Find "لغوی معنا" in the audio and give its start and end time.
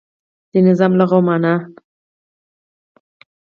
0.99-1.53